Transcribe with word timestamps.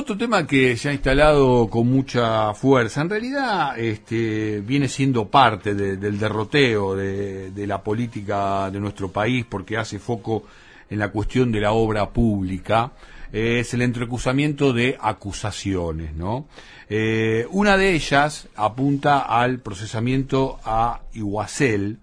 otro 0.00 0.16
tema 0.16 0.46
que 0.46 0.78
se 0.78 0.88
ha 0.88 0.92
instalado 0.92 1.68
con 1.68 1.86
mucha 1.86 2.54
fuerza, 2.54 3.02
en 3.02 3.10
realidad 3.10 3.78
este, 3.78 4.62
viene 4.62 4.88
siendo 4.88 5.28
parte 5.28 5.74
del 5.74 6.18
derroteo 6.18 6.96
de, 6.96 7.66
la 7.66 7.82
política 7.82 8.70
de 8.70 8.80
nuestro 8.80 9.12
país 9.12 9.44
porque 9.46 9.76
hace 9.76 9.98
foco 9.98 10.44
en 10.88 10.98
la 10.98 11.10
cuestión 11.10 11.52
de 11.52 11.60
la 11.60 11.72
obra 11.72 12.08
pública, 12.08 12.92
es 13.30 13.74
el 13.74 13.82
entrecusamiento 13.82 14.72
de 14.72 14.96
acusaciones, 14.98 16.14
¿no? 16.14 16.48
Eh, 16.88 17.46
una 17.50 17.76
de 17.76 17.94
ellas 17.94 18.48
apunta 18.56 19.20
al 19.20 19.60
procesamiento 19.60 20.58
a 20.64 21.02
Iguacel 21.12 21.98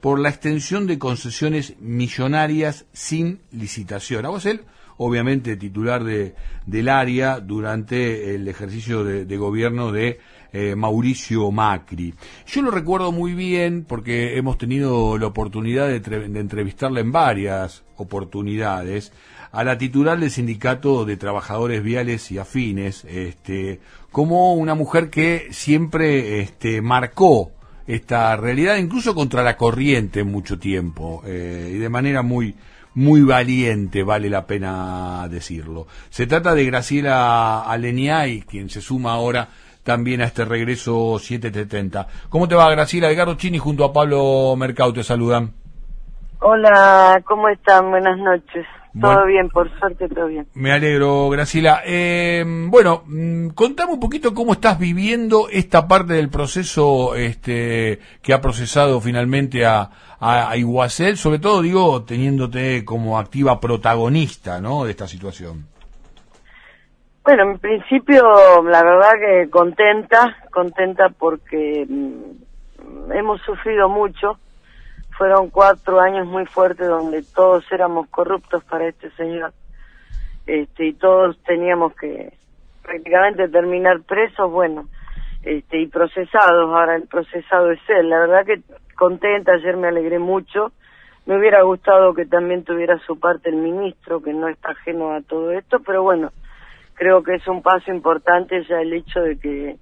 por 0.00 0.18
la 0.18 0.30
extensión 0.30 0.86
de 0.86 0.98
concesiones 0.98 1.74
millonarias 1.78 2.86
sin 2.94 3.40
licitación. 3.52 4.24
Iguacel, 4.24 4.62
obviamente 4.96 5.56
titular 5.56 6.04
de, 6.04 6.34
del 6.66 6.88
área 6.88 7.40
durante 7.40 8.34
el 8.34 8.48
ejercicio 8.48 9.04
de, 9.04 9.36
gobierno 9.36 9.92
de 9.92 10.20
eh, 10.52 10.76
Mauricio 10.76 11.50
Macri. 11.50 12.14
Yo 12.46 12.62
lo 12.62 12.70
recuerdo 12.70 13.12
muy 13.12 13.34
bien 13.34 13.84
porque 13.88 14.36
hemos 14.36 14.58
tenido 14.58 15.18
la 15.18 15.26
oportunidad 15.26 15.88
de, 15.88 16.00
de 16.00 16.40
entrevistarle 16.40 17.00
en 17.00 17.12
varias 17.12 17.84
oportunidades 17.96 19.12
a 19.54 19.62
la 19.62 19.78
titular 19.78 20.18
del 20.18 20.32
sindicato 20.32 21.04
de 21.04 21.16
trabajadores 21.16 21.80
viales 21.80 22.32
y 22.32 22.38
afines, 22.38 23.04
este, 23.04 23.80
como 24.10 24.54
una 24.54 24.74
mujer 24.74 25.10
que 25.10 25.46
siempre 25.52 26.40
este, 26.40 26.82
marcó 26.82 27.52
esta 27.86 28.36
realidad, 28.36 28.78
incluso 28.78 29.14
contra 29.14 29.44
la 29.44 29.56
corriente 29.56 30.20
en 30.20 30.32
mucho 30.32 30.58
tiempo, 30.58 31.22
eh, 31.24 31.72
y 31.72 31.78
de 31.78 31.88
manera 31.88 32.22
muy, 32.22 32.56
muy 32.94 33.22
valiente, 33.22 34.02
vale 34.02 34.30
la 34.30 34.46
pena 34.46 35.26
decirlo. 35.28 35.86
Se 36.10 36.26
trata 36.26 36.54
de 36.54 36.64
Graciela 36.64 37.62
Aleniay, 37.62 38.42
quien 38.42 38.70
se 38.70 38.80
suma 38.80 39.12
ahora 39.12 39.48
también 39.82 40.20
a 40.22 40.24
este 40.24 40.44
regreso 40.44 41.18
770. 41.18 42.06
¿Cómo 42.28 42.48
te 42.48 42.54
va, 42.54 42.70
Graciela? 42.70 43.10
Edgardo 43.10 43.34
Chini 43.34 43.58
junto 43.58 43.84
a 43.84 43.92
Pablo 43.92 44.54
Mercado 44.56 44.92
te 44.92 45.04
saludan. 45.04 45.52
Hola, 46.40 47.22
¿cómo 47.26 47.48
están? 47.48 47.90
Buenas 47.90 48.18
noches. 48.18 48.66
Todo 49.00 49.26
bien, 49.26 49.48
por 49.48 49.68
suerte 49.78 50.08
todo 50.08 50.26
bien. 50.26 50.46
Me 50.54 50.70
alegro, 50.70 51.28
Graciela. 51.28 51.82
Eh, 51.84 52.44
bueno, 52.46 53.02
mm, 53.06 53.48
contame 53.48 53.92
un 53.94 54.00
poquito 54.00 54.32
cómo 54.32 54.52
estás 54.52 54.78
viviendo 54.78 55.48
esta 55.50 55.88
parte 55.88 56.12
del 56.12 56.30
proceso 56.30 57.16
este, 57.16 57.98
que 58.22 58.32
ha 58.32 58.40
procesado 58.40 59.00
finalmente 59.00 59.66
a, 59.66 59.90
a, 60.20 60.56
Iguacel, 60.56 61.16
sobre 61.16 61.40
todo, 61.40 61.60
digo, 61.60 62.04
teniéndote 62.04 62.84
como 62.84 63.18
activa 63.18 63.58
protagonista 63.58 64.60
¿no? 64.60 64.84
de 64.84 64.92
esta 64.92 65.08
situación. 65.08 65.66
Bueno, 67.24 67.50
en 67.50 67.58
principio, 67.58 68.22
la 68.62 68.84
verdad 68.84 69.12
que 69.18 69.50
contenta, 69.50 70.36
contenta 70.52 71.08
porque 71.08 71.84
mm, 71.88 73.12
hemos 73.12 73.40
sufrido 73.42 73.88
mucho 73.88 74.38
fueron 75.16 75.50
cuatro 75.50 76.00
años 76.00 76.26
muy 76.26 76.46
fuertes 76.46 76.88
donde 76.88 77.22
todos 77.22 77.64
éramos 77.70 78.08
corruptos 78.08 78.64
para 78.64 78.88
este 78.88 79.10
señor. 79.12 79.52
Este 80.46 80.86
y 80.86 80.92
todos 80.94 81.38
teníamos 81.44 81.94
que 81.96 82.32
prácticamente 82.82 83.48
terminar 83.48 84.02
presos 84.02 84.50
bueno 84.50 84.88
este 85.42 85.80
y 85.80 85.86
procesados. 85.86 86.70
Ahora 86.70 86.96
el 86.96 87.06
procesado 87.06 87.70
es 87.70 87.80
él. 87.88 88.10
La 88.10 88.20
verdad 88.20 88.44
que 88.44 88.62
contenta 88.96 89.52
ayer 89.52 89.76
me 89.76 89.88
alegré 89.88 90.18
mucho. 90.18 90.72
Me 91.26 91.38
hubiera 91.38 91.62
gustado 91.62 92.12
que 92.12 92.26
también 92.26 92.64
tuviera 92.64 92.98
su 93.06 93.18
parte 93.18 93.48
el 93.48 93.56
ministro 93.56 94.20
que 94.20 94.34
no 94.34 94.48
está 94.48 94.72
ajeno 94.72 95.14
a 95.14 95.22
todo 95.22 95.52
esto 95.52 95.80
pero 95.80 96.02
bueno 96.02 96.32
creo 96.94 97.22
que 97.22 97.34
es 97.34 97.46
un 97.48 97.62
paso 97.62 97.90
importante 97.90 98.62
ya 98.68 98.80
el 98.80 98.92
hecho 98.92 99.20
de 99.20 99.38
que 99.38 99.76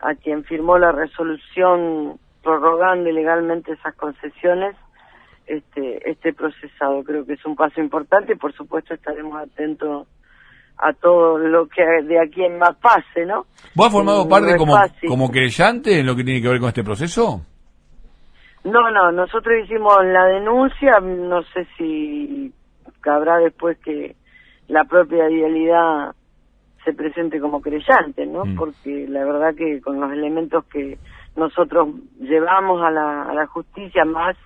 a 0.00 0.14
quien 0.14 0.44
firmó 0.44 0.78
la 0.78 0.92
resolución 0.92 2.18
prorrogando 2.46 3.10
ilegalmente 3.10 3.72
esas 3.72 3.94
concesiones 3.96 4.76
este 5.46 6.08
este 6.08 6.32
procesado. 6.32 7.02
Creo 7.02 7.26
que 7.26 7.32
es 7.32 7.44
un 7.44 7.56
paso 7.56 7.80
importante 7.80 8.34
y 8.34 8.36
por 8.36 8.52
supuesto 8.52 8.94
estaremos 8.94 9.36
atentos 9.36 10.06
a 10.78 10.92
todo 10.92 11.38
lo 11.38 11.66
que 11.66 11.82
de 12.04 12.20
aquí 12.20 12.44
en 12.44 12.58
más 12.58 12.76
pase 12.76 13.24
no 13.24 13.46
vos 13.74 13.86
has 13.86 13.92
formado 13.92 14.28
parte 14.28 14.58
como 14.58 14.76
como 15.08 15.30
creyente 15.30 16.00
en 16.00 16.06
lo 16.06 16.14
que 16.14 16.22
tiene 16.22 16.42
que 16.42 16.48
ver 16.48 16.60
con 16.60 16.68
este 16.68 16.84
proceso 16.84 17.40
no 18.64 18.90
no 18.90 19.10
nosotros 19.10 19.54
hicimos 19.64 19.96
la 20.04 20.26
denuncia 20.26 21.00
no 21.00 21.42
sé 21.44 21.66
si 21.78 22.52
cabrá 23.00 23.38
después 23.38 23.78
que 23.78 24.16
la 24.68 24.84
propia 24.84 25.30
idealidad 25.30 26.14
se 26.84 26.92
presente 26.92 27.40
como 27.40 27.62
creyente 27.62 28.26
no 28.26 28.44
mm. 28.44 28.56
porque 28.56 29.06
la 29.08 29.24
verdad 29.24 29.54
que 29.54 29.80
con 29.80 29.98
los 29.98 30.12
elementos 30.12 30.62
que 30.66 30.98
nosotros 31.36 31.88
llevamos 32.18 32.82
a 32.82 32.90
la, 32.90 33.22
a 33.24 33.34
la 33.34 33.46
justicia 33.46 34.04
más, 34.04 34.36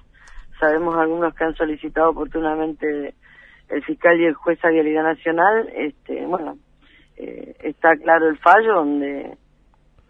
sabemos 0.58 0.96
algunos 0.96 1.34
que 1.34 1.44
han 1.44 1.54
solicitado 1.54 2.10
oportunamente 2.10 3.14
el 3.68 3.84
fiscal 3.84 4.20
y 4.20 4.26
el 4.26 4.34
juez 4.34 4.58
a 4.64 4.68
Vialidad 4.68 5.04
Nacional, 5.04 5.68
este, 5.74 6.26
bueno, 6.26 6.58
eh, 7.16 7.54
está 7.60 7.96
claro 8.02 8.28
el 8.28 8.38
fallo 8.38 8.74
donde 8.74 9.36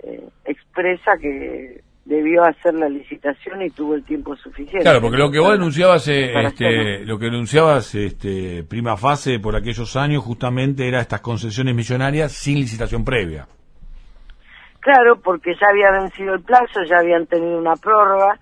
eh, 0.02 0.28
expresa 0.44 1.12
que 1.20 1.82
debió 2.04 2.42
hacer 2.44 2.74
la 2.74 2.88
licitación 2.88 3.62
y 3.62 3.70
tuvo 3.70 3.94
el 3.94 4.04
tiempo 4.04 4.34
suficiente. 4.36 4.80
Claro, 4.80 5.00
porque 5.00 5.19
lo 5.19 5.30
que 5.30 5.38
vos 5.38 5.52
denunciabas, 5.52 6.08
eh, 6.08 6.32
este, 6.42 7.04
lo 7.04 7.19
que 7.19 7.26
denunciabas, 7.26 7.94
este, 7.94 8.64
prima 8.64 8.96
fase 8.96 9.38
por 9.38 9.54
aquellos 9.54 9.94
años, 9.96 10.24
justamente 10.24 10.88
era 10.88 11.00
estas 11.00 11.20
concesiones 11.20 11.74
millonarias 11.74 12.32
sin 12.32 12.56
licitación 12.56 13.04
previa. 13.04 13.46
Claro, 14.80 15.16
porque 15.20 15.54
ya 15.54 15.66
había 15.70 15.91
vencido 15.91 16.34
el 16.34 16.42
plazo, 16.42 16.82
ya 16.88 16.98
habían 16.98 17.26
tenido 17.26 17.58
una 17.58 17.76
prórroga, 17.76 18.38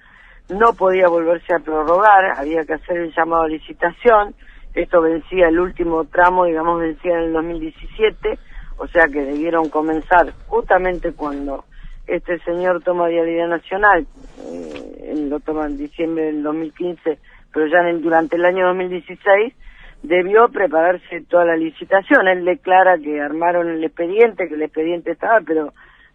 no 0.49 0.72
podía 0.72 1.09
volverse 1.09 1.53
a 1.53 1.59
prorrogar, 1.59 2.38
había 2.38 2.65
que 2.65 2.75
hacer 2.75 2.97
el 2.99 3.12
llamado 3.12 3.43
a 3.43 3.49
licitación, 3.49 4.34
esto 4.75 5.03
vencía 5.03 5.48
el 5.48 5.59
último 5.59 6.04
tramo, 6.04 6.44
digamos, 6.44 6.81
vencía 6.81 7.15
en 7.15 7.25
el 7.25 7.32
2017, 7.32 8.38
o 8.77 8.87
sea 8.87 9.06
que 9.09 9.21
debieron 9.21 9.69
comenzar 9.69 10.32
justamente 10.47 11.12
cuando 11.12 11.65
este 12.06 12.38
señor 12.41 12.82
toma 12.84 13.09
Vialidad 13.09 13.48
Nacional, 13.48 14.06
eh, 14.47 15.15
lo 15.16 15.41
toma 15.41 15.66
en 15.66 15.77
diciembre 15.77 16.27
del 16.27 16.44
2015, 16.44 17.19
pero 17.53 17.66
ya 17.66 17.81
durante 18.00 18.37
el 18.37 18.44
año 18.44 18.69
2016, 18.69 19.54
debió 20.03 20.48
prepararse 20.48 21.22
toda 21.28 21.44
la 21.44 21.56
licitación. 21.56 22.28
Él 22.28 22.44
declara 22.44 22.97
que 22.98 23.21
armaron 23.21 23.69
el 23.69 23.82
expediente, 23.82 24.48
que 24.48 24.54
el 24.54 24.62
expediente 24.62 25.10
estaba, 25.10 25.41
pero 25.44 25.72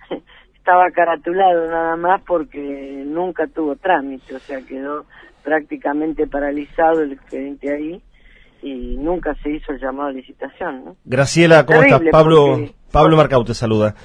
estaba 0.55 0.89
caratulado 0.91 1.67
nada 1.67 1.95
más 1.95 2.21
porque 2.21 3.03
nunca 3.05 3.47
tuvo 3.47 3.75
trámite, 3.75 4.35
o 4.35 4.39
sea, 4.39 4.61
quedó 4.61 5.05
prácticamente 5.43 6.25
paralizado 6.25 7.01
el 7.01 7.13
expediente 7.13 7.73
ahí 7.73 8.01
y 8.61 8.95
nunca 8.97 9.35
se 9.43 9.51
hizo 9.51 9.73
el 9.73 9.81
llamado 9.81 10.09
a 10.09 10.13
licitación. 10.13 10.85
¿no? 10.85 10.95
Graciela, 11.03 11.65
¿cómo 11.65 11.81
estás? 11.81 12.01
Pablo, 12.11 12.59
Pablo 12.91 13.17
Marcau 13.17 13.43
te 13.43 13.53
saluda. 13.53 13.95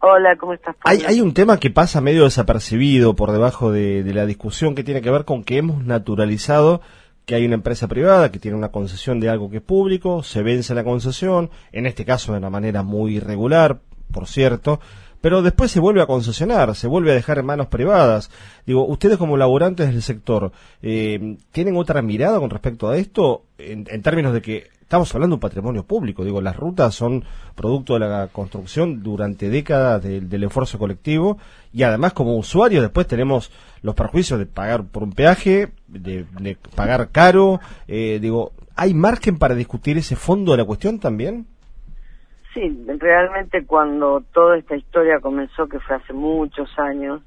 Hola, 0.00 0.36
¿cómo 0.36 0.52
estás? 0.52 0.76
Hay, 0.84 1.02
hay 1.06 1.20
un 1.20 1.34
tema 1.34 1.58
que 1.58 1.70
pasa 1.70 2.00
medio 2.00 2.24
desapercibido 2.24 3.16
por 3.16 3.32
debajo 3.32 3.72
de, 3.72 4.04
de 4.04 4.14
la 4.14 4.26
discusión 4.26 4.74
que 4.74 4.84
tiene 4.84 5.00
que 5.00 5.10
ver 5.10 5.24
con 5.24 5.42
que 5.42 5.56
hemos 5.56 5.84
naturalizado 5.84 6.82
que 7.28 7.34
hay 7.34 7.44
una 7.44 7.56
empresa 7.56 7.88
privada 7.88 8.32
que 8.32 8.38
tiene 8.38 8.56
una 8.56 8.70
concesión 8.70 9.20
de 9.20 9.28
algo 9.28 9.50
que 9.50 9.58
es 9.58 9.62
público, 9.62 10.22
se 10.22 10.42
vence 10.42 10.74
la 10.74 10.82
concesión, 10.82 11.50
en 11.72 11.84
este 11.84 12.06
caso 12.06 12.32
de 12.32 12.38
una 12.38 12.48
manera 12.48 12.82
muy 12.82 13.16
irregular, 13.16 13.80
por 14.10 14.26
cierto, 14.26 14.80
pero 15.20 15.42
después 15.42 15.70
se 15.70 15.80
vuelve 15.80 16.02
a 16.02 16.06
concesionar, 16.06 16.74
se 16.74 16.86
vuelve 16.86 17.12
a 17.12 17.14
dejar 17.14 17.38
en 17.38 17.46
manos 17.46 17.66
privadas. 17.66 18.30
Digo, 18.66 18.86
ustedes 18.86 19.18
como 19.18 19.36
laburantes 19.36 19.88
del 19.88 20.02
sector, 20.02 20.52
eh, 20.82 21.36
¿tienen 21.52 21.76
otra 21.76 22.02
mirada 22.02 22.38
con 22.38 22.50
respecto 22.50 22.88
a 22.88 22.96
esto? 22.96 23.44
En, 23.58 23.84
términos 24.02 24.32
de 24.32 24.42
que 24.42 24.68
estamos 24.80 25.12
hablando 25.14 25.34
de 25.34 25.38
un 25.38 25.40
patrimonio 25.40 25.84
público, 25.84 26.24
digo, 26.24 26.40
las 26.40 26.56
rutas 26.56 26.94
son 26.94 27.24
producto 27.54 27.94
de 27.94 28.00
la 28.00 28.28
construcción 28.28 29.02
durante 29.02 29.50
décadas 29.50 30.02
del 30.02 30.44
esfuerzo 30.44 30.78
colectivo 30.78 31.38
y 31.72 31.82
además 31.82 32.12
como 32.12 32.36
usuarios 32.36 32.82
después 32.82 33.06
tenemos 33.06 33.50
los 33.82 33.94
perjuicios 33.94 34.38
de 34.38 34.46
pagar 34.46 34.84
por 34.84 35.02
un 35.02 35.12
peaje, 35.12 35.72
de, 35.88 36.24
pagar 36.74 37.10
caro, 37.10 37.60
eh, 37.86 38.18
digo, 38.22 38.52
¿hay 38.76 38.94
margen 38.94 39.38
para 39.38 39.54
discutir 39.54 39.98
ese 39.98 40.16
fondo 40.16 40.52
de 40.52 40.58
la 40.58 40.64
cuestión 40.64 41.00
también? 41.00 41.46
Sí, 42.54 42.84
realmente 42.86 43.66
cuando 43.66 44.22
toda 44.32 44.56
esta 44.56 44.74
historia 44.74 45.20
comenzó, 45.20 45.68
que 45.68 45.80
fue 45.80 45.96
hace 45.96 46.14
muchos 46.14 46.70
años, 46.78 47.22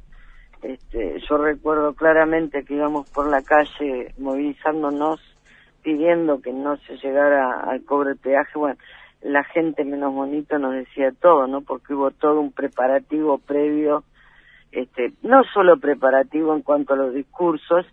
este, 0.64 1.20
yo 1.28 1.38
recuerdo 1.38 1.94
claramente 1.94 2.64
que 2.64 2.74
íbamos 2.74 3.10
por 3.12 3.30
la 3.30 3.44
calle 3.44 4.14
movilizándonos, 4.18 5.20
pidiendo 5.84 6.42
que 6.42 6.52
no 6.54 6.78
se 6.78 6.98
llegara 6.98 7.62
al 7.62 7.84
cobre 7.86 8.16
peaje. 8.16 8.58
Bueno, 8.58 8.78
la 9.22 9.44
gente 9.44 9.84
menos 9.84 10.14
bonito 10.14 10.58
nos 10.58 10.74
decía 10.74 11.12
todo, 11.12 11.46
¿no? 11.48 11.62
Porque 11.62 11.94
hubo 11.94 12.12
todo 12.12 12.40
un 12.40 12.52
preparativo 12.52 13.38
previo, 13.38 14.04
este, 14.72 15.14
no 15.22 15.44
solo 15.54 15.78
preparativo 15.78 16.56
en 16.56 16.62
cuanto 16.64 16.94
a 16.94 16.98
los 16.98 17.14
discursos, 17.14 17.86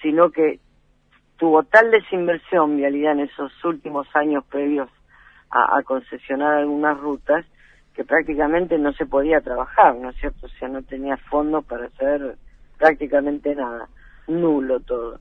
sino 0.00 0.30
que 0.30 0.60
tuvo 1.38 1.64
tal 1.64 1.90
desinversión 1.90 2.76
vialidad 2.76 3.12
en 3.12 3.20
esos 3.20 3.52
últimos 3.64 4.06
años 4.14 4.44
previos 4.44 4.88
a, 5.50 5.82
concesionar 5.82 6.54
algunas 6.54 6.98
rutas 6.98 7.44
que 7.94 8.04
prácticamente 8.04 8.78
no 8.78 8.92
se 8.92 9.06
podía 9.06 9.40
trabajar, 9.40 9.96
¿no 9.96 10.10
es 10.10 10.16
cierto? 10.16 10.46
O 10.46 10.48
sea, 10.50 10.68
no 10.68 10.82
tenía 10.82 11.16
fondos 11.16 11.64
para 11.64 11.86
hacer 11.86 12.36
prácticamente 12.78 13.54
nada, 13.54 13.88
nulo 14.26 14.80
todo. 14.80 15.20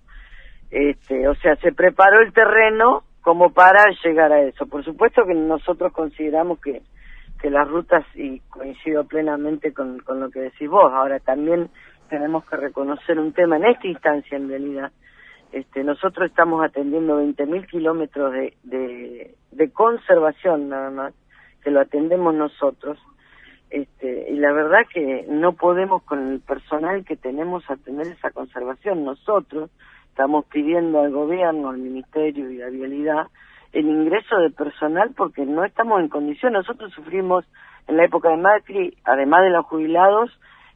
Este, 0.69 1.27
o 1.27 1.35
sea, 1.35 1.55
se 1.57 1.71
preparó 1.71 2.19
el 2.19 2.33
terreno 2.33 3.03
como 3.21 3.51
para 3.51 3.83
llegar 4.03 4.31
a 4.31 4.41
eso. 4.41 4.67
Por 4.67 4.83
supuesto 4.83 5.25
que 5.25 5.33
nosotros 5.33 5.91
consideramos 5.91 6.59
que, 6.59 6.81
que 7.41 7.49
las 7.49 7.67
rutas, 7.67 8.05
y 8.15 8.39
coincido 8.41 9.05
plenamente 9.05 9.73
con, 9.73 9.99
con 9.99 10.19
lo 10.19 10.29
que 10.29 10.41
decís 10.41 10.69
vos, 10.69 10.91
ahora 10.93 11.19
también 11.19 11.69
tenemos 12.09 12.45
que 12.45 12.57
reconocer 12.57 13.19
un 13.19 13.33
tema 13.33 13.57
en 13.57 13.65
esta 13.65 13.87
instancia 13.87 14.37
en 14.37 14.49
realidad. 14.49 14.91
Este, 15.51 15.83
nosotros 15.83 16.29
estamos 16.29 16.63
atendiendo 16.63 17.21
20.000 17.21 17.67
kilómetros 17.67 18.33
de, 18.33 18.53
de, 18.63 19.71
conservación 19.71 20.69
nada 20.69 20.89
más, 20.89 21.13
que 21.63 21.71
lo 21.71 21.79
atendemos 21.79 22.33
nosotros. 22.33 22.97
Este, 23.69 24.31
y 24.31 24.37
la 24.37 24.51
verdad 24.53 24.79
que 24.93 25.25
no 25.29 25.53
podemos 25.53 26.03
con 26.03 26.31
el 26.31 26.39
personal 26.39 27.03
que 27.05 27.15
tenemos 27.15 27.69
atender 27.69 28.07
esa 28.07 28.31
conservación. 28.31 29.03
Nosotros 29.03 29.69
estamos 30.09 30.45
pidiendo 30.45 31.01
al 31.01 31.11
gobierno, 31.11 31.69
al 31.69 31.77
ministerio 31.77 32.51
y 32.51 32.61
a 32.61 32.69
Vialidad 32.69 33.27
el 33.73 33.87
ingreso 33.87 34.37
de 34.37 34.49
personal 34.49 35.11
porque 35.15 35.45
no 35.45 35.63
estamos 35.63 35.99
en 35.99 36.09
condición. 36.09 36.53
Nosotros 36.53 36.91
sufrimos 36.93 37.45
en 37.87 37.97
la 37.97 38.05
época 38.05 38.29
de 38.29 38.37
Macri, 38.37 38.97
además 39.03 39.43
de 39.43 39.49
los 39.49 39.65
jubilados, 39.65 40.31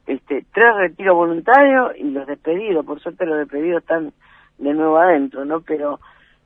este, 0.06 0.44
tres 0.52 0.74
retiros 0.76 1.16
voluntarios 1.16 1.92
y 1.96 2.04
los 2.04 2.26
despedidos. 2.26 2.84
Por 2.84 3.00
suerte 3.00 3.26
los 3.26 3.38
despedidos 3.38 3.82
están 3.82 4.12
de 4.58 4.74
nuevo 4.74 4.98
adentro, 4.98 5.44
¿no? 5.44 5.60
Pero 5.60 6.00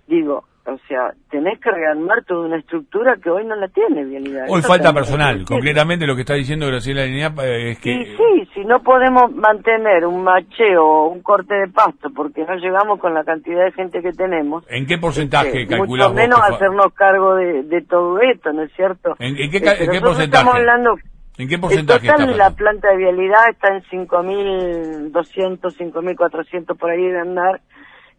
digo, 0.07 0.45
o 0.67 0.79
sea, 0.89 1.13
tenés 1.31 1.61
que 1.61 1.71
rearmar 1.71 2.25
toda 2.25 2.47
una 2.47 2.59
estructura 2.59 3.17
que 3.23 3.31
hoy 3.31 3.45
no 3.47 3.55
la 3.55 3.69
tiene 3.69 4.05
Vialidad. 4.05 4.47
Hoy 4.49 4.63
falta 4.63 4.93
personal. 4.93 5.45
Concretamente 5.45 6.07
lo 6.07 6.17
que 6.17 6.23
está 6.23 6.35
diciendo 6.35 6.67
Graciela 6.67 7.05
Línea 7.05 7.33
eh, 7.43 7.71
es 7.71 7.79
que... 7.79 7.95
Sí, 7.95 8.17
sí, 8.17 8.49
si 8.53 8.65
no 8.65 8.83
podemos 8.83 9.33
mantener 9.33 10.05
un 10.05 10.25
macheo 10.25 10.85
o 10.85 11.09
un 11.09 11.23
corte 11.23 11.55
de 11.55 11.69
pasto 11.69 12.11
porque 12.15 12.45
no 12.45 12.57
llegamos 12.57 12.99
con 12.99 13.15
la 13.15 13.23
cantidad 13.23 13.65
de 13.65 13.73
gente 13.73 14.03
que 14.03 14.11
tenemos... 14.13 14.65
¿En 14.69 14.87
qué 14.87 14.99
porcentaje 14.99 15.63
este, 15.63 15.77
Mucho 15.77 16.13
menos 16.13 16.41
hacernos 16.41 16.93
cargo 16.95 17.37
de, 17.37 17.83
todo 17.89 18.19
esto, 18.21 18.53
¿no 18.53 18.63
es 18.63 18.73
cierto? 18.75 19.15
¿En, 19.21 19.37
qué, 19.37 19.59
este, 19.59 20.01
porcentaje? 20.01 20.25
Estamos 20.25 20.55
hablando 20.55 20.97
¿En 21.39 21.49
qué 21.49 21.59
porcentaje 21.59 22.09
total, 22.09 22.37
la 22.37 22.51
planta 22.51 22.89
de 22.91 22.97
vialidad 22.97 23.51
está 23.51 23.69
en 23.69 23.83
5.200, 23.83 25.61
5.400 25.61 26.77
por 26.77 26.91
ahí 26.91 27.07
de 27.07 27.21
andar, 27.21 27.61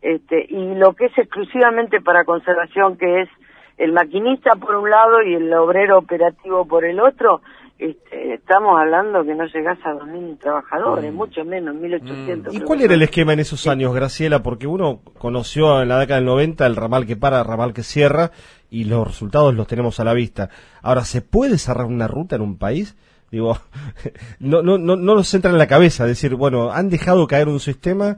este, 0.02 0.46
y 0.50 0.76
lo 0.76 0.94
que 0.94 1.06
es 1.06 1.18
exclusivamente 1.18 2.02
para 2.02 2.24
conservación, 2.24 2.98
que 2.98 3.22
es 3.22 3.30
el 3.78 3.94
maquinista 3.94 4.56
por 4.56 4.76
un 4.76 4.90
lado 4.90 5.22
y 5.24 5.36
el 5.36 5.54
obrero 5.54 6.00
operativo 6.00 6.66
por 6.66 6.86
el 6.86 7.00
otro, 7.00 7.42
este, 7.80 8.34
estamos 8.34 8.80
hablando 8.80 9.24
que 9.24 9.36
no 9.36 9.46
llegas 9.46 9.78
a 9.86 9.94
2.000 9.94 10.40
trabajadores, 10.40 11.14
mm. 11.14 11.16
mucho 11.16 11.46
menos, 11.46 11.76
1.800. 11.76 12.52
Mm. 12.52 12.56
¿Y 12.56 12.62
cuál 12.62 12.82
era 12.82 12.96
el 12.96 13.04
esquema 13.04 13.34
en 13.34 13.40
esos 13.40 13.68
años, 13.68 13.94
Graciela? 13.94 14.42
Porque 14.42 14.66
uno 14.66 15.02
conoció 15.20 15.82
en 15.82 15.90
la 15.90 16.00
década 16.00 16.20
del 16.20 16.26
90 16.26 16.66
el 16.66 16.76
ramal 16.76 17.06
que 17.06 17.16
para, 17.16 17.40
el 17.40 17.46
ramal 17.46 17.74
que 17.74 17.84
cierra, 17.84 18.32
y 18.72 18.86
los 18.86 19.06
resultados 19.06 19.54
los 19.54 19.68
tenemos 19.68 20.00
a 20.00 20.04
la 20.04 20.14
vista. 20.14 20.50
Ahora, 20.82 21.06
¿se 21.06 21.22
puede 21.22 21.60
cerrar 21.60 21.86
una 21.86 22.08
ruta 22.08 22.36
en 22.36 22.42
un 22.42 22.58
país? 22.58 22.98
Digo, 23.30 23.58
no, 24.40 24.64
no, 24.64 24.80
no, 24.80 24.96
no 24.96 25.16
nos 25.16 25.32
entra 25.36 25.52
en 25.52 25.60
la 25.60 25.68
cabeza 25.68 26.06
decir, 26.08 26.34
bueno, 26.34 26.72
han 26.72 26.90
dejado 26.90 27.28
caer 27.28 27.48
un 27.48 27.60
sistema 27.60 28.18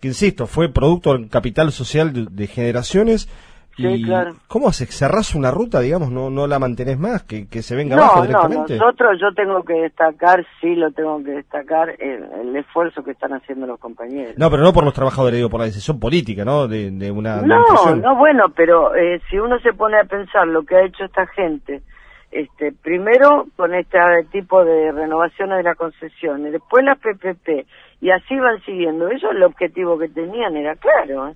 que, 0.00 0.08
insisto, 0.08 0.46
fue 0.46 0.68
producto 0.68 1.12
del 1.12 1.28
capital 1.28 1.72
social 1.72 2.12
de, 2.12 2.46
generaciones. 2.46 3.28
y 3.76 4.04
claro. 4.04 4.34
¿Cómo 4.48 4.68
haces? 4.68 4.90
¿Cerrás 4.90 5.34
una 5.34 5.50
ruta, 5.50 5.80
digamos? 5.80 6.10
¿No, 6.10 6.30
no 6.30 6.46
la 6.46 6.58
mantenés 6.58 6.98
más? 6.98 7.22
¿Que, 7.24 7.46
se 7.62 7.76
venga 7.76 7.96
abajo 7.96 8.22
directamente? 8.22 8.76
No, 8.76 8.84
nosotros 8.84 9.18
yo 9.20 9.32
tengo 9.34 9.62
que 9.64 9.74
destacar, 9.74 10.44
sí 10.60 10.74
lo 10.74 10.90
tengo 10.92 11.22
que 11.22 11.32
destacar, 11.32 11.90
el, 11.98 12.56
esfuerzo 12.56 13.02
que 13.02 13.12
están 13.12 13.32
haciendo 13.32 13.66
los 13.66 13.78
compañeros. 13.78 14.34
No, 14.36 14.50
pero 14.50 14.62
no 14.62 14.72
por 14.72 14.84
los 14.84 14.94
trabajadores, 14.94 15.36
digo, 15.36 15.50
por 15.50 15.60
la 15.60 15.66
decisión 15.66 16.00
política, 16.00 16.44
¿no? 16.44 16.66
De, 16.66 17.10
una... 17.10 17.42
No, 17.42 17.64
no, 17.96 18.16
bueno, 18.16 18.46
pero 18.54 18.94
eh, 18.94 19.20
si 19.30 19.38
uno 19.38 19.58
se 19.60 19.72
pone 19.72 19.98
a 19.98 20.04
pensar 20.04 20.46
lo 20.46 20.64
que 20.64 20.76
ha 20.76 20.84
hecho 20.84 21.04
esta 21.04 21.26
gente 21.26 21.82
este, 22.30 22.72
primero 22.72 23.46
con 23.56 23.74
este 23.74 23.98
tipo 24.30 24.64
de 24.64 24.92
renovaciones 24.92 25.58
de 25.58 25.62
la 25.62 25.74
concesión, 25.74 26.46
y 26.46 26.50
después 26.50 26.84
las 26.84 26.98
PPP, 26.98 27.66
y 28.00 28.10
así 28.10 28.38
van 28.38 28.60
siguiendo. 28.62 29.08
Ellos 29.08 29.30
el 29.32 29.42
objetivo 29.42 29.98
que 29.98 30.08
tenían 30.08 30.56
era 30.56 30.76
claro, 30.76 31.28
¿eh? 31.28 31.34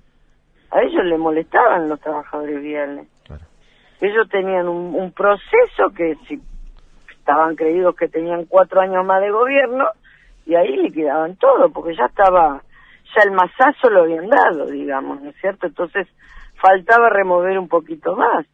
a 0.71 0.81
ellos 0.81 1.03
les 1.05 1.19
molestaban 1.19 1.89
los 1.89 1.99
trabajadores 1.99 2.61
viales. 2.61 3.07
Ellos 4.01 4.27
tenían 4.29 4.67
un, 4.67 4.95
un, 4.95 5.11
proceso 5.13 5.89
que 5.95 6.15
si 6.27 6.41
estaban 7.17 7.55
creídos 7.55 7.95
que 7.95 8.09
tenían 8.09 8.45
cuatro 8.45 8.81
años 8.81 9.05
más 9.05 9.21
de 9.21 9.31
gobierno, 9.31 9.85
y 10.45 10.55
ahí 10.55 10.75
liquidaban 10.75 11.37
todo, 11.37 11.69
porque 11.71 11.95
ya 11.95 12.05
estaba, 12.05 12.61
ya 13.15 13.23
el 13.23 13.31
masazo 13.31 13.89
lo 13.89 14.01
habían 14.01 14.27
dado, 14.27 14.65
digamos, 14.65 15.21
¿no 15.21 15.29
es 15.29 15.35
cierto? 15.37 15.67
Entonces 15.67 16.07
faltaba 16.55 17.09
remover 17.09 17.57
un 17.57 17.69
poquito 17.69 18.15
más 18.15 18.45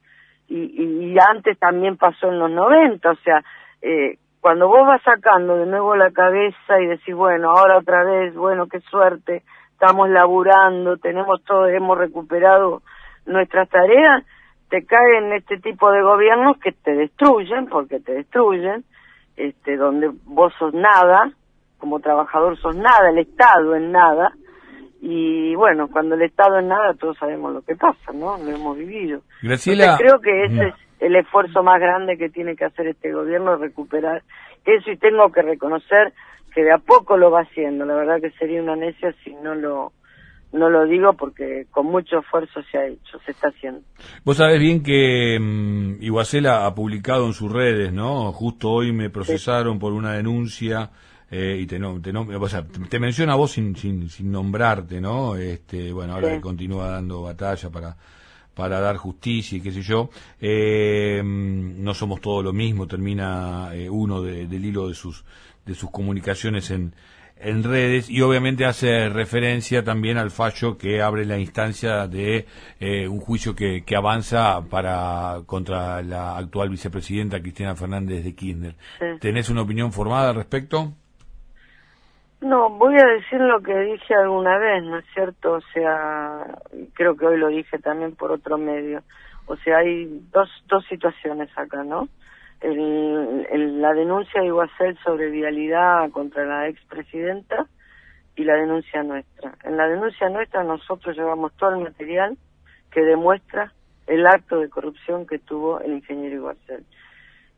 y, 0.50 1.14
y 1.14 1.18
antes 1.20 1.58
también 1.60 1.98
pasó 1.98 2.28
en 2.28 2.40
los 2.40 2.52
90, 2.52 3.12
o 3.12 3.16
sea, 3.16 3.44
eh, 3.82 4.18
cuando 4.42 4.68
vos 4.68 4.88
vas 4.88 5.02
sacando 5.04 5.58
de 5.58 5.66
nuevo 5.66 5.96
la 5.96 6.12
cabeza 6.12 6.80
y 6.82 6.88
decís, 6.88 7.14
bueno, 7.14 7.52
ahora 7.52 7.78
otra 7.78 8.04
vez, 8.04 8.34
bueno, 8.36 8.68
qué 8.68 8.80
suerte, 8.82 9.44
estamos 9.74 10.10
laburando, 10.10 10.98
tenemos 10.98 11.44
todo, 11.44 11.68
hemos 11.68 11.98
recuperado 11.98 12.82
nuestras 13.26 13.70
tareas, 13.70 14.24
te 14.70 14.86
caen 14.86 15.34
este 15.34 15.58
tipo 15.58 15.92
de 15.92 16.02
gobiernos 16.02 16.58
que 16.60 16.72
te 16.72 16.94
destruyen, 16.94 17.68
porque 17.68 18.00
te 18.00 18.14
destruyen, 18.14 18.86
este, 19.36 19.78
donde 19.78 20.12
vos 20.26 20.54
sos 20.58 20.74
nada, 20.74 21.32
como 21.78 22.00
trabajador 22.00 22.58
sos 22.58 22.76
nada, 22.76 23.10
el 23.10 23.20
Estado 23.20 23.76
es 23.76 23.84
nada, 23.84 24.32
y 25.02 25.56
bueno, 25.56 25.88
cuando 25.88 26.16
el 26.16 26.24
Estado 26.24 26.60
es 26.60 26.66
nada, 26.66 26.94
todos 26.94 27.18
sabemos 27.18 27.54
lo 27.54 27.62
que 27.62 27.76
pasa, 27.76 28.12
¿no? 28.14 28.38
Lo 28.38 28.50
hemos 28.50 28.78
vivido. 28.78 29.22
Graciela... 29.42 29.98
creo 29.98 30.20
que 30.20 30.46
ese 30.46 30.68
es 30.68 30.74
el 31.00 31.16
esfuerzo 31.16 31.64
más 31.64 31.80
grande 31.80 32.18
que 32.18 32.30
tiene 32.30 32.56
que 32.56 32.66
hacer 32.66 32.88
este 32.88 33.12
gobierno, 33.14 33.56
recuperar 33.56 34.24
eso 34.66 34.92
y 34.92 34.98
tengo 34.98 35.32
que 35.32 35.42
reconocer 35.42 36.14
que 36.54 36.64
de 36.64 36.74
a 36.74 36.80
poco 36.80 37.18
lo 37.18 37.32
va 37.32 37.42
haciendo. 37.42 37.86
La 37.86 37.96
verdad 37.96 38.20
que 38.22 38.32
sería 38.32 38.62
una 38.62 38.76
necia 38.76 39.14
si 39.24 39.34
no 39.36 39.56
lo 39.56 39.94
no 40.52 40.70
lo 40.70 40.86
digo 40.86 41.14
porque 41.14 41.68
con 41.70 41.86
mucho 41.86 42.20
esfuerzo 42.20 42.62
se 42.72 42.78
ha 42.78 42.88
hecho, 42.88 43.20
se 43.24 43.32
está 43.32 43.50
haciendo. 43.50 43.82
Vos 44.26 44.38
sabés 44.38 44.60
bien 44.60 44.82
que 44.82 45.38
um, 45.40 46.02
Iguacela 46.02 46.66
ha 46.66 46.74
publicado 46.74 47.28
en 47.28 47.34
sus 47.34 47.52
redes, 47.52 47.94
¿no? 47.94 48.32
Justo 48.32 48.70
hoy 48.70 48.92
me 48.92 49.12
procesaron 49.12 49.78
por 49.78 49.94
una 49.94 50.14
denuncia 50.14 50.90
eh, 51.32 51.58
y 51.62 51.66
te, 51.66 51.80
no, 51.80 52.02
te, 52.02 52.12
no, 52.12 52.22
o 52.22 52.50
sea, 52.50 52.66
te 52.66 53.00
menciona 53.00 53.34
a 53.34 53.36
vos 53.36 53.52
sin, 53.52 53.76
sin, 53.76 54.10
sin 54.10 54.32
nombrarte, 54.32 55.00
¿no? 55.00 55.36
Este, 55.36 55.92
bueno, 55.92 56.14
ahora 56.14 56.40
continúa 56.42 56.90
dando 56.90 57.22
batalla 57.22 57.70
para 57.70 57.98
para 58.60 58.82
dar 58.82 58.98
justicia 58.98 59.58
y 59.58 59.62
qué 59.62 59.72
sé 59.72 59.82
yo. 59.82 60.10
Eh, 60.42 61.22
no 61.24 61.94
somos 61.94 62.20
todos 62.20 62.44
lo 62.44 62.52
mismo, 62.52 62.88
termina 62.88 63.70
eh, 63.74 63.90
uno 63.90 64.22
del 64.22 64.66
hilo 64.66 64.90
de 64.90 64.96
sus, 64.96 65.24
de 65.66 65.74
sus 65.76 65.90
comunicaciones 65.90 66.70
en, 66.70 66.94
en 67.38 67.64
redes 67.64 68.10
y 68.10 68.20
obviamente 68.20 68.66
hace 68.66 69.08
referencia 69.08 69.86
también 69.86 70.18
al 70.18 70.30
fallo 70.30 70.78
que 70.78 71.02
abre 71.02 71.26
la 71.26 71.40
instancia 71.40 72.06
de 72.08 72.48
eh, 72.82 73.08
un 73.08 73.22
juicio 73.22 73.56
que, 73.56 73.86
que, 73.86 73.96
avanza 73.96 74.62
para 74.70 75.42
contra 75.46 76.02
la 76.02 76.36
actual 76.38 76.70
vicepresidenta 76.70 77.42
Cristina 77.42 77.78
Fernández 77.78 78.26
de 78.26 78.36
Kirchner. 78.36 78.76
¿Tenés 79.22 79.50
una 79.50 79.62
opinión 79.62 79.94
formada 79.94 80.32
al 80.32 80.36
respecto? 80.36 80.94
No, 82.42 82.70
voy 82.70 82.96
a 82.96 83.06
decir 83.06 83.42
lo 83.42 83.62
que 83.62 83.78
dije 83.78 84.16
alguna 84.16 84.58
vez, 84.58 84.82
¿no 84.84 84.98
es 84.98 85.06
cierto? 85.14 85.56
O 85.56 85.62
sea, 85.74 86.46
creo 86.94 87.18
que 87.18 87.26
hoy 87.26 87.38
lo 87.38 87.48
dije 87.50 87.80
también 87.80 88.16
por 88.16 88.32
otro 88.32 88.58
medio. 88.58 89.04
O 89.46 89.58
sea, 89.58 89.80
hay 89.80 90.06
dos, 90.32 90.50
dos 90.68 90.86
situaciones 90.86 91.50
acá, 91.58 91.84
¿no? 91.84 92.08
El, 92.62 93.82
la 93.82 93.94
denuncia 93.94 94.40
de 94.40 94.48
Iguacel 94.48 94.98
sobre 95.04 95.30
vialidad 95.30 96.10
contra 96.12 96.46
la 96.46 96.68
expresidenta 96.70 97.68
y 98.38 98.46
la 98.46 98.56
denuncia 98.56 99.04
nuestra. 99.04 99.56
En 99.66 99.76
la 99.76 99.88
denuncia 99.88 100.30
nuestra 100.30 100.64
nosotros 100.64 101.18
llevamos 101.18 101.52
todo 101.58 101.72
el 101.72 101.84
material 101.84 102.38
que 102.92 103.02
demuestra 103.02 103.74
el 104.08 104.26
acto 104.26 104.60
de 104.60 104.70
corrupción 104.70 105.28
que 105.28 105.40
tuvo 105.40 105.82
el 105.82 105.92
ingeniero 105.92 106.36
Iguacel. 106.36 106.86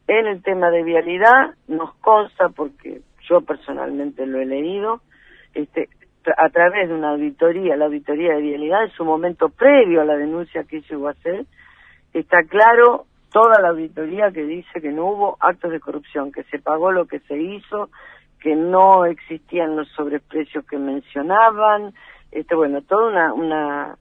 En 0.07 0.25
el 0.25 0.41
tema 0.41 0.71
de 0.71 0.83
vialidad 0.83 1.53
nos 1.67 1.93
consta 1.95 2.50
porque 2.50 3.01
yo 3.31 3.41
personalmente 3.41 4.25
lo 4.25 4.41
he 4.41 4.45
leído, 4.45 5.00
este, 5.53 5.88
a 6.38 6.50
través 6.50 6.89
de 6.89 6.93
una 6.93 7.11
auditoría, 7.11 7.77
la 7.77 7.85
auditoría 7.85 8.35
de 8.35 8.41
vialidad, 8.41 8.83
en 8.83 8.91
su 8.91 9.05
momento 9.05 9.47
previo 9.50 10.01
a 10.01 10.05
la 10.05 10.17
denuncia 10.17 10.65
que 10.65 10.77
hizo 10.77 10.95
Iguacel, 10.95 11.47
está 12.13 12.43
claro 12.43 13.05
toda 13.31 13.61
la 13.61 13.69
auditoría 13.69 14.31
que 14.31 14.43
dice 14.43 14.81
que 14.81 14.91
no 14.91 15.05
hubo 15.05 15.38
actos 15.39 15.71
de 15.71 15.79
corrupción, 15.79 16.33
que 16.33 16.43
se 16.43 16.59
pagó 16.59 16.91
lo 16.91 17.05
que 17.05 17.19
se 17.21 17.38
hizo, 17.41 17.89
que 18.41 18.55
no 18.55 19.05
existían 19.05 19.77
los 19.77 19.88
sobreprecios 19.89 20.65
que 20.65 20.77
mencionaban, 20.77 21.93
este, 22.31 22.53
bueno, 22.55 22.81
toda 22.81 23.07
una, 23.07 23.33
una, 23.33 23.95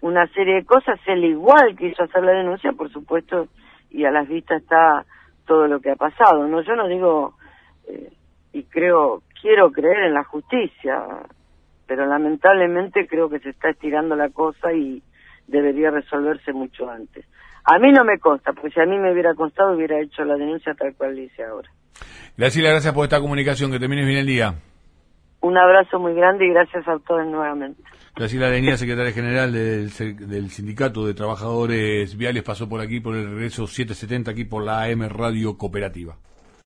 una 0.00 0.26
serie 0.28 0.56
de 0.56 0.64
cosas, 0.64 0.98
el 1.06 1.24
igual 1.24 1.76
que 1.76 1.86
hizo 1.86 2.02
hacer 2.02 2.24
la 2.24 2.32
denuncia, 2.32 2.72
por 2.72 2.90
supuesto, 2.90 3.46
y 3.90 4.04
a 4.04 4.10
las 4.10 4.26
vistas 4.26 4.62
está 4.62 5.04
todo 5.46 5.68
lo 5.68 5.80
que 5.80 5.90
ha 5.90 5.96
pasado. 5.96 6.48
No, 6.48 6.62
yo 6.62 6.74
no 6.74 6.88
digo 6.88 7.34
eh, 7.86 8.10
y 8.52 8.64
creo, 8.64 9.22
quiero 9.40 9.70
creer 9.72 10.04
en 10.04 10.14
la 10.14 10.24
justicia, 10.24 11.02
pero 11.86 12.06
lamentablemente 12.06 13.06
creo 13.06 13.28
que 13.28 13.40
se 13.40 13.50
está 13.50 13.70
estirando 13.70 14.16
la 14.16 14.30
cosa 14.30 14.72
y 14.72 15.02
debería 15.46 15.90
resolverse 15.90 16.52
mucho 16.52 16.88
antes. 16.90 17.24
A 17.64 17.78
mí 17.78 17.92
no 17.92 18.04
me 18.04 18.18
consta, 18.18 18.52
porque 18.52 18.70
si 18.70 18.80
a 18.80 18.86
mí 18.86 18.98
me 18.98 19.12
hubiera 19.12 19.34
constado 19.34 19.74
hubiera 19.74 20.00
hecho 20.00 20.24
la 20.24 20.34
denuncia 20.34 20.74
tal 20.74 20.94
cual 20.94 21.14
dice 21.14 21.44
ahora. 21.44 21.70
Gracias, 22.36 22.64
gracias 22.64 22.94
por 22.94 23.04
esta 23.04 23.20
comunicación, 23.20 23.70
que 23.70 23.78
termines 23.78 24.06
bien 24.06 24.18
el 24.18 24.26
día. 24.26 24.54
Un 25.40 25.58
abrazo 25.58 25.98
muy 25.98 26.14
grande 26.14 26.46
y 26.46 26.50
gracias 26.50 26.86
a 26.86 26.98
todos 27.00 27.26
nuevamente. 27.26 27.82
Graciela 28.14 28.48
Avenida, 28.48 28.76
secretaria 28.76 29.12
general 29.12 29.52
del, 29.52 29.90
del, 29.90 30.50
Sindicato 30.50 31.06
de 31.06 31.14
Trabajadores 31.14 32.16
Viales, 32.16 32.42
pasó 32.42 32.68
por 32.68 32.80
aquí 32.80 33.00
por 33.00 33.16
el 33.16 33.28
regreso 33.28 33.66
770 33.66 34.30
aquí 34.30 34.44
por 34.44 34.64
la 34.64 34.84
AM 34.84 35.08
Radio 35.08 35.56
Cooperativa. 35.56 36.16